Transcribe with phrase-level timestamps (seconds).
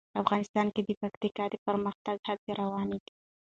[0.21, 3.13] افغانستان کې د پکتیکا د پرمختګ هڅې روانې دي.